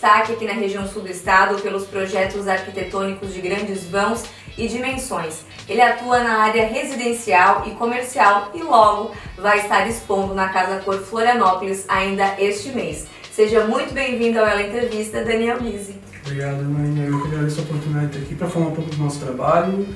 [0.00, 4.24] destaque aqui na região sul do estado pelos projetos arquitetônicos de grandes vãos
[4.56, 5.42] e dimensões.
[5.68, 10.96] Ele atua na área residencial e comercial e logo vai estar expondo na Casa Cor
[11.00, 13.08] Florianópolis ainda este mês.
[13.30, 16.00] Seja muito bem-vindo ao Ela Entrevista, Daniel Lise.
[16.24, 17.04] Obrigado, Maria.
[17.04, 19.86] Eu queria agradecer a oportunidade de estar aqui para falar um pouco do nosso trabalho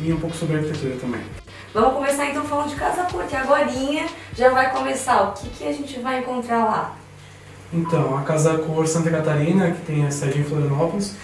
[0.00, 1.22] e um pouco sobre a arquitetura também.
[1.74, 3.66] Vamos começar então falando de Casa Cor, que agora
[4.36, 5.22] já vai começar.
[5.22, 7.07] O que, que a gente vai encontrar lá?
[7.72, 11.16] Então, a Casa Cor Santa Catarina, que tem a sede em Florianópolis,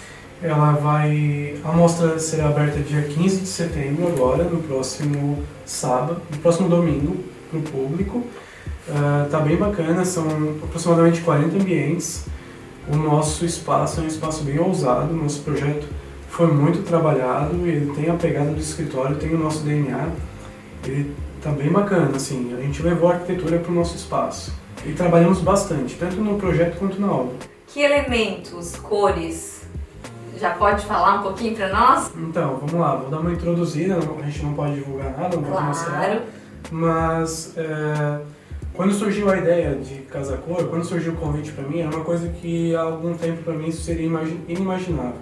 [0.42, 1.56] ela vai.
[1.64, 7.16] A mostra será aberta dia 15 de setembro, agora, no próximo sábado, no próximo domingo,
[7.50, 8.18] para o público.
[8.86, 10.26] Uh, tá bem bacana, são
[10.62, 12.26] aproximadamente 40 ambientes.
[12.92, 15.86] O nosso espaço é um espaço bem ousado, nosso projeto
[16.28, 20.08] foi muito trabalhado, ele tem a pegada do escritório, tem o nosso DNA,
[20.84, 24.52] ele tá bem bacana, assim, a gente levou a arquitetura para o nosso espaço.
[24.86, 27.34] E trabalhamos bastante, tanto no projeto quanto na obra.
[27.66, 29.66] Que elementos, cores,
[30.38, 32.12] já pode falar um pouquinho para nós?
[32.16, 35.54] Então, vamos lá, vou dar uma introduzida, a gente não pode divulgar nada, não claro.
[35.54, 36.22] pode mostrar.
[36.70, 38.20] Mas é,
[38.74, 42.04] quando surgiu a ideia de Casa Cor, quando surgiu o convite para mim, era uma
[42.04, 44.06] coisa que há algum tempo para mim isso seria
[44.48, 45.20] inimaginável.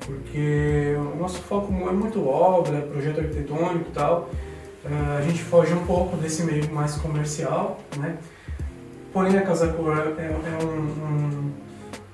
[0.00, 4.28] Porque o nosso foco é muito obra, projeto arquitetônico e tal.
[4.84, 8.16] É, a gente foge um pouco desse meio mais comercial, né?
[9.12, 11.52] Porém, a Casa Cor é, é um, um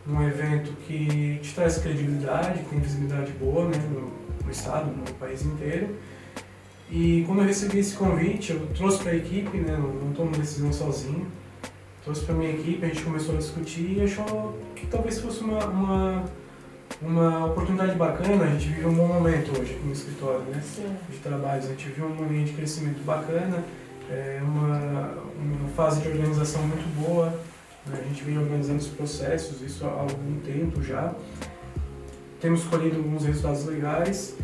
[0.08, 4.12] um evento que te traz credibilidade, tem visibilidade boa né, no,
[4.44, 5.96] no estado, no país inteiro.
[6.88, 10.72] E quando eu recebi esse convite, eu trouxe para a equipe, né, não, tomo decisão
[10.72, 11.26] sozinho,
[12.04, 15.64] trouxe para minha equipe, a gente começou a discutir e achou que talvez fosse uma,
[15.64, 16.24] uma,
[17.02, 18.44] uma oportunidade bacana.
[18.44, 20.62] A gente vive um bom momento hoje aqui no escritório né,
[21.10, 23.64] de trabalhos, a gente vive uma linha de crescimento bacana,
[24.10, 27.32] é uma, uma fase de organização muito boa
[27.86, 28.00] né?
[28.00, 31.12] A gente vem organizando os processos, isso há algum tempo já.
[32.40, 34.36] Temos colhido alguns resultados legais.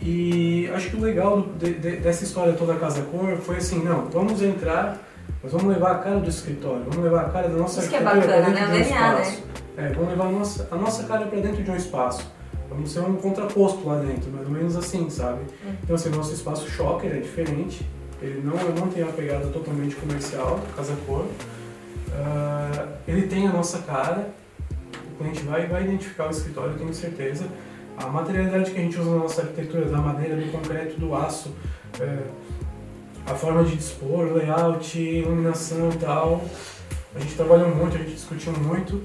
[0.00, 3.84] E acho que o legal de, de, dessa história toda da Casa Cor foi assim,
[3.84, 4.98] não, vamos entrar,
[5.40, 8.26] mas vamos levar a cara do escritório, vamos levar a cara da nossa Isso arquitetura
[8.26, 8.60] para dentro né?
[8.60, 9.42] de um DNA, espaço.
[9.76, 9.86] Né?
[9.86, 12.32] É, vamos levar a nossa, a nossa cara para dentro de um espaço.
[12.68, 15.42] Vamos ser um contraposto lá dentro, mais ou menos assim, sabe?
[15.64, 15.74] Uhum.
[15.84, 17.86] Então assim, nosso espaço Shocker é diferente,
[18.22, 21.26] ele não, não tem a pegada totalmente comercial, Casa Cor,
[22.12, 24.28] Uh, ele tem a nossa cara,
[25.12, 27.46] o cliente vai, vai identificar o escritório, tenho certeza.
[27.96, 31.48] A materialidade que a gente usa na nossa arquitetura, da madeira, do concreto, do aço,
[31.48, 32.30] uh,
[33.26, 36.44] a forma de dispor, layout, iluminação e tal.
[37.14, 39.02] A gente trabalhou muito, a gente discutiu muito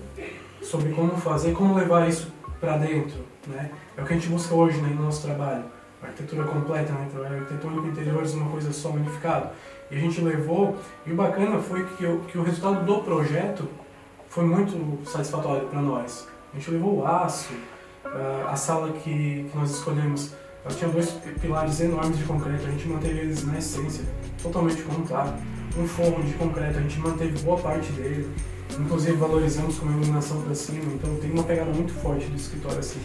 [0.62, 3.20] sobre como fazer, como levar isso para dentro.
[3.48, 3.72] Né?
[3.96, 5.64] É o que a gente busca hoje né, no nosso trabalho.
[6.02, 7.08] A arquitetura completa, né?
[7.12, 9.52] trabalho arquitetônico interiores, uma coisa só unificada.
[9.90, 13.68] E a gente levou, e o bacana foi que, o, que o resultado do projeto
[14.30, 16.28] foi muito satisfatório para nós.
[16.54, 17.54] A gente levou o aço,
[18.48, 22.88] a sala que, que nós escolhemos, ela tinha dois pilares enormes de concreto, a gente
[22.88, 24.04] manteve eles na essência,
[24.42, 25.38] totalmente tá.
[25.78, 28.30] Um forro de concreto, a gente manteve boa parte dele,
[28.80, 32.80] inclusive valorizamos com a iluminação para cima, então tem uma pegada muito forte do escritório
[32.80, 33.00] assim,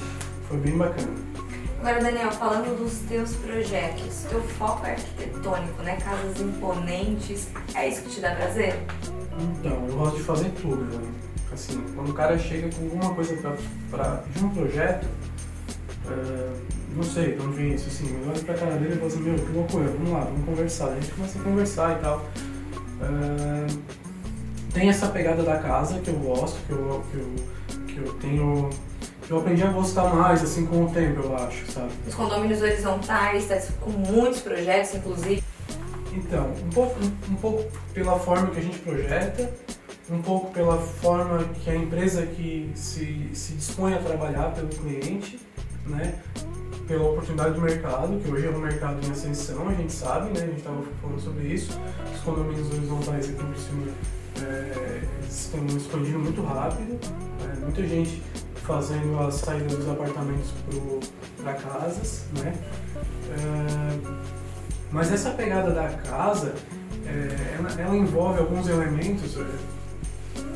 [0.49, 1.13] foi bem bacana.
[1.83, 5.97] Agora, Daniel, falando dos teus projetos, teu foco é arquitetônico, né?
[5.97, 8.79] Casas imponentes, é isso que te dá prazer?
[9.37, 11.13] Então, eu gosto de fazer tudo, né?
[11.53, 13.37] Assim, quando o cara chega com alguma coisa
[13.91, 15.07] pra pedir um projeto,
[16.07, 16.57] uh,
[16.95, 19.35] não sei, quando vem isso assim, eu olho pra cara dele e falo assim, meu,
[19.35, 20.87] que loucura, vamos lá, vamos conversar.
[20.87, 22.19] A gente começa a conversar e tal.
[23.01, 23.83] Uh,
[24.73, 28.71] tem essa pegada da casa que eu gosto, que eu, que eu, que eu tenho
[29.29, 31.91] eu aprendi a gostar mais, assim, com o tempo, eu acho, sabe?
[32.07, 35.43] Os condomínios horizontais, tá com muitos projetos, inclusive.
[36.13, 37.01] Então, um pouco,
[37.31, 39.51] um, pouco pela forma que a gente projeta,
[40.11, 45.41] um pouco pela forma que a empresa que se, se dispõe a trabalhar pelo cliente,
[45.87, 46.15] né?
[46.87, 50.45] Pela oportunidade do mercado, que hoje é um mercado em ascensão, a gente sabe, né?
[50.45, 51.81] A gente estava falando sobre isso.
[52.15, 53.87] Os condomínios horizontais aqui por cima
[54.43, 56.99] é, estão expandindo muito rápido,
[57.45, 58.23] é, muita gente
[58.65, 60.51] fazendo a saída dos apartamentos
[61.43, 62.55] para casas, né?
[63.31, 64.23] É,
[64.91, 66.55] mas essa pegada da casa,
[67.07, 69.45] é, ela, ela, envolve alguns elementos é,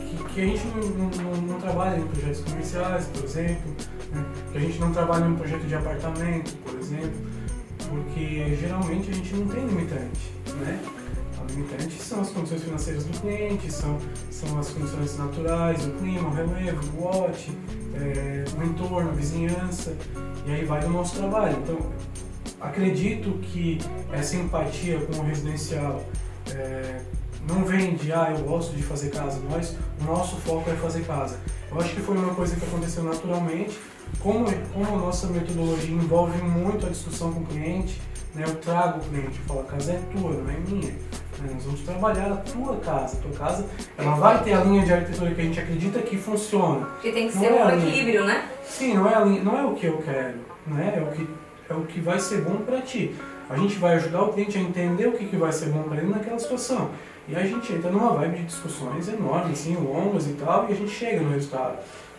[0.04, 3.74] que, que, a gente não, não, não, trabalha em projetos comerciais, por exemplo,
[4.12, 4.24] né?
[4.52, 7.20] que a gente não trabalha em um projeto de apartamento, por exemplo,
[7.88, 10.80] porque geralmente a gente não tem limitante, né?
[11.56, 13.98] limitantes são as condições financeiras do cliente, são,
[14.30, 17.50] são as condições naturais, o clima, o relevo, o lote,
[18.00, 19.96] é, o entorno, a vizinhança,
[20.46, 21.56] e aí vai do nosso trabalho.
[21.62, 21.78] Então,
[22.60, 23.78] acredito que
[24.12, 26.04] essa empatia com o residencial,
[26.50, 27.00] é,
[27.48, 31.04] não vem de, ah, eu gosto de fazer casa, nós, o nosso foco é fazer
[31.04, 31.38] casa.
[31.70, 33.78] Eu acho que foi uma coisa que aconteceu naturalmente,
[34.20, 38.00] como, como a nossa metodologia envolve muito a discussão com o cliente,
[38.34, 40.94] né, eu trago o cliente, eu falo, a casa é tua, não é minha.
[41.42, 43.18] Nós vamos trabalhar a tua casa.
[43.18, 43.66] A tua casa
[43.98, 46.86] ela vai ter a linha de arquitetura que a gente acredita que funciona.
[46.86, 48.48] Porque tem que não ser é um equilíbrio, né?
[48.64, 50.94] Sim, não é, a linha, não é o que eu quero, né?
[50.96, 51.28] é, o que,
[51.68, 53.14] é o que vai ser bom para ti.
[53.48, 55.98] A gente vai ajudar o cliente a entender o que, que vai ser bom para
[55.98, 56.90] ele naquela situação.
[57.28, 60.76] E a gente entra numa vibe de discussões enormes, assim, longas e tal, e a
[60.76, 61.76] gente chega no resultado.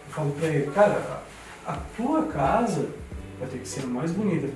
[0.07, 1.21] Eu falo para ele, cara,
[1.65, 2.87] a tua casa
[3.39, 4.47] vai ter que ser mais bonita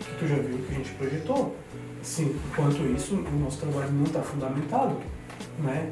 [0.00, 1.56] que tu já viu que a gente projetou.
[2.02, 4.96] Sim, enquanto isso, o nosso trabalho não está fundamentado,
[5.58, 5.90] né?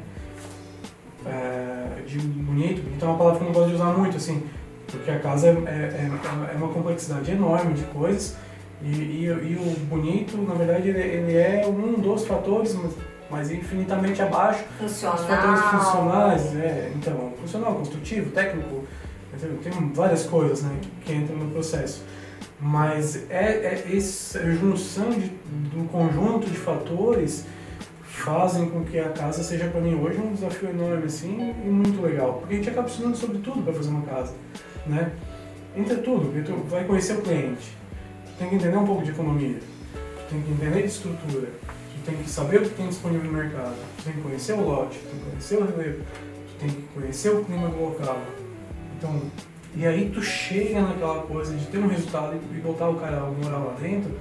[1.25, 4.43] É, de bonito, então é uma palavra que eu não gosto de usar muito, assim,
[4.87, 8.35] porque a casa é, é, é, é uma complexidade enorme de coisas
[8.83, 12.93] e, e, e, o bonito, na verdade, ele, ele, é um dos fatores, mas,
[13.31, 15.15] mas infinitamente abaixo Funcional.
[15.15, 18.83] dos fatores funcionais, é, então, funcional, construtivo, técnico,
[19.63, 22.03] tem várias coisas né, que entram no processo.
[22.63, 25.29] Mas é, é essa junção de,
[25.75, 27.45] um conjunto de fatores
[28.03, 32.01] fazem com que a casa seja para mim hoje um desafio enorme assim e muito
[32.01, 32.35] legal.
[32.35, 34.33] Porque a gente acaba estudando sobre tudo para fazer uma casa,
[34.87, 35.11] né?
[35.75, 37.75] Entre tudo, tu vai conhecer o cliente,
[38.27, 42.05] tu tem que entender um pouco de economia, tu tem que entender de estrutura, tu
[42.05, 44.99] tem que saber o que tem disponível no mercado, tu tem que conhecer o lote,
[44.99, 46.03] tu tem que conhecer o relevo,
[46.47, 48.21] tu tem que conhecer o clima do local.
[48.97, 49.19] Então,
[49.75, 53.21] e aí tu chega naquela coisa de ter um resultado e botar o cara a
[53.21, 54.11] morar lá dentro,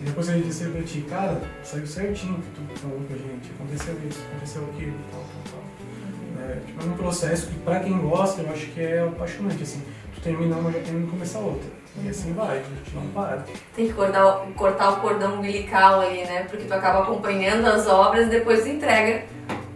[0.00, 3.94] e depois ele dizer pra ti, cara, saiu certinho que tu falou pra gente, aconteceu
[4.08, 6.44] isso, aconteceu aquilo, tal, tal, tal.
[6.44, 9.82] É, tipo, é um processo que pra quem gosta, eu acho que é apaixonante, assim,
[10.14, 11.82] tu termina uma já querendo começar outra.
[12.02, 13.44] E assim vai, a gente não para.
[13.76, 16.46] Tem que cortar, cortar o cordão umbilical ali, né?
[16.48, 19.24] Porque tu acaba acompanhando as obras e depois entrega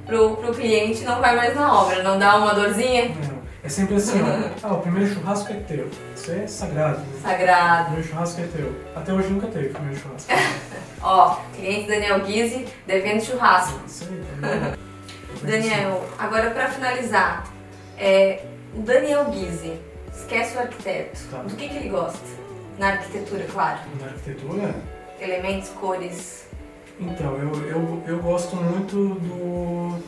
[0.07, 3.03] pro, pro cliente e não vai mais na obra, não dá uma dorzinha?
[3.03, 3.36] É.
[3.67, 4.49] É sempre assim, ó.
[4.63, 5.91] Ah, o primeiro churrasco é teu.
[6.15, 7.01] Isso é sagrado.
[7.01, 7.07] Né?
[7.21, 7.81] Sagrado.
[7.81, 8.73] O primeiro churrasco é teu.
[8.95, 10.33] Até hoje nunca teve o primeiro churrasco.
[11.03, 13.81] ó, cliente Daniel Guise devendo churrasco.
[13.85, 14.77] Isso aí, tá
[15.43, 17.45] Daniel, agora para finalizar,
[17.99, 19.81] é, o Daniel Guise,
[20.15, 21.21] esquece o arquiteto.
[21.29, 21.39] Tá.
[21.39, 22.25] Do que, que ele gosta?
[22.79, 23.81] Na arquitetura, claro.
[24.01, 24.75] Na arquitetura?
[25.21, 26.47] Elementos, cores.
[27.01, 29.99] Então, eu, eu, eu gosto muito do,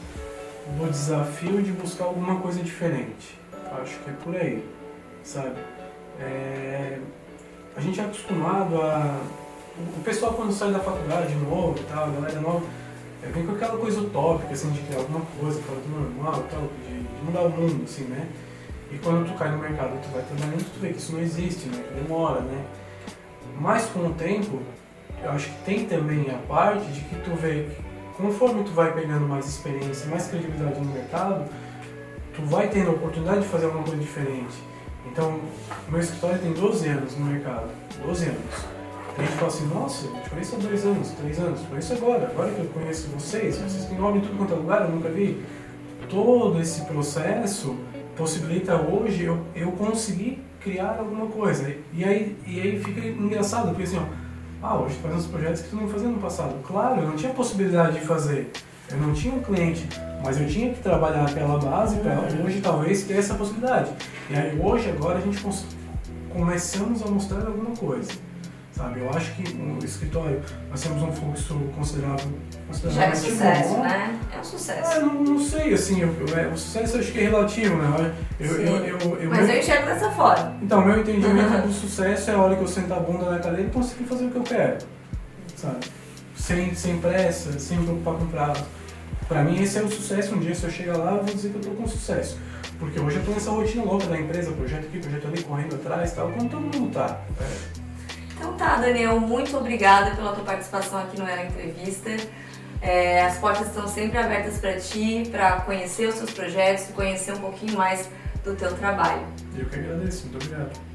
[0.79, 3.39] do desafio de buscar alguma coisa diferente.
[3.73, 4.65] Acho que é por aí,
[5.23, 5.57] sabe?
[6.21, 6.99] É,
[7.77, 9.21] a gente é acostumado a.
[9.97, 12.67] O pessoal quando sai da faculdade de novo e tal, a galera nova,
[13.23, 16.63] é, vem com aquela coisa utópica, assim, de criar alguma coisa fora do normal tal,
[16.89, 18.27] de, de mudar o mundo, assim, né?
[18.91, 21.69] E quando tu cai no mercado tu vai trabalhando, tu vê que isso não existe,
[21.69, 21.85] né?
[21.87, 22.65] Que demora, né?
[23.61, 24.61] Mas com o tempo,
[25.23, 28.93] eu acho que tem também a parte de que tu vê que conforme tu vai
[28.93, 31.45] pegando mais experiência, mais credibilidade no mercado,
[32.39, 34.55] tu vai tendo a oportunidade de fazer alguma coisa diferente.
[35.11, 35.41] Então,
[35.89, 37.69] meu escritório tem 12 anos no mercado,
[38.07, 38.39] 12 anos.
[39.17, 42.29] a gente fala assim, nossa, eu te conheço há dois anos, três anos, conheço agora,
[42.29, 45.09] agora que eu conheço vocês, vocês têm nome em tudo quanto é lugar, eu nunca
[45.09, 45.43] vi.
[46.09, 47.77] Todo esse processo
[48.17, 51.75] possibilita hoje eu, eu conseguir criar alguma coisa.
[51.93, 54.05] E aí, e aí fica engraçado, porque assim, ó,
[54.63, 56.55] ah, hoje tu faz uns projetos que tu não fazia no passado.
[56.65, 58.53] Claro, eu não tinha possibilidade de fazer.
[58.91, 59.89] Eu não tinha um cliente,
[60.23, 63.91] mas eu tinha que trabalhar aquela base para hoje talvez ter essa possibilidade.
[64.31, 65.41] E aí hoje, agora, a gente
[66.31, 68.13] começamos a mostrar alguma coisa.
[68.79, 69.01] Sabe?
[69.01, 72.31] Eu acho que no escritório nós temos um fluxo considerável.
[72.89, 73.83] Já é sucesso, bom.
[73.83, 74.21] né?
[74.33, 74.93] É um sucesso.
[74.93, 77.77] É, não, não sei, assim, eu, eu, é, o sucesso eu acho que é relativo,
[77.77, 78.15] né?
[78.39, 80.57] Eu, eu, Mas eu enxergo dessa forma.
[80.63, 83.69] Então, meu entendimento do sucesso é a hora que eu sentar a bunda na cadeira
[83.69, 84.79] e conseguir fazer o que eu quero,
[85.57, 85.79] sabe?
[86.37, 88.65] Sem, sem pressa, sem me preocupar com prazo.
[89.29, 91.51] Pra mim esse é o sucesso, um dia se eu chegar lá eu vou dizer
[91.51, 92.39] que eu tô com sucesso.
[92.79, 96.13] Porque hoje eu tô nessa rotina louca da empresa, projeto aqui, projeto ali, correndo atrás
[96.13, 97.21] e tal, como todo mundo tá.
[97.41, 97.89] É.
[98.35, 102.17] Então tá, Daniel, muito obrigada pela tua participação aqui no Era Entrevista.
[102.81, 107.41] É, as portas estão sempre abertas para ti, para conhecer os seus projetos, conhecer um
[107.41, 108.09] pouquinho mais
[108.45, 109.27] do teu trabalho.
[109.57, 110.88] Eu que agradeço, muito obrigado.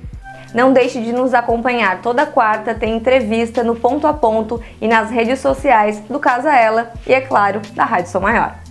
[0.53, 2.01] Não deixe de nos acompanhar.
[2.01, 6.93] Toda quarta tem entrevista no Ponto a Ponto e nas redes sociais do Casa Ela
[7.07, 8.62] e, é claro, da Rádio Som Maior.